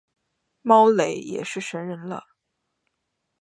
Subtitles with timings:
[0.63, 2.23] 猫雷也是神人了